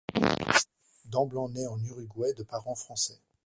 [1.05, 3.19] Damblans naît en Uruguay de parents français.